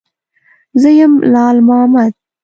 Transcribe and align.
_زه 0.81 0.89
يم، 0.99 1.13
لال 1.33 1.57
مامد. 1.67 2.13